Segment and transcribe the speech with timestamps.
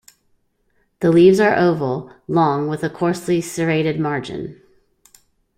[1.01, 4.59] The leaves are oval, long, with a coarsely serrated margin.